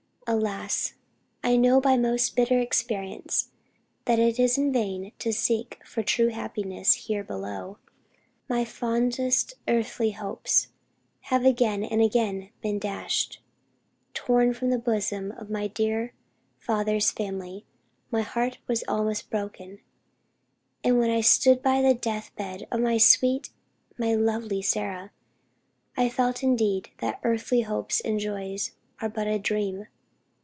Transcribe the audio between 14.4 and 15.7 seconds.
from the bosom of my